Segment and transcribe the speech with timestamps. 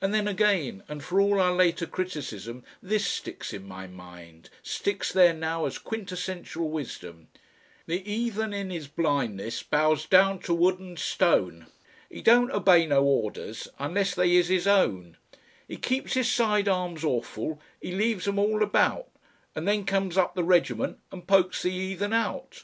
[0.00, 5.12] And then again, and for all our later criticism, this sticks in my mind, sticks
[5.12, 7.26] there now as quintessential wisdom:
[7.86, 11.66] "The 'eathen in 'is blindness bows down to wood an' stone;
[12.08, 15.16] 'E don't obey no orders unless they is 'is own;
[15.68, 19.08] 'E keeps 'is side arms awful: 'e leaves 'em all about
[19.56, 22.62] An' then comes up the regiment an' pokes the 'eathen out.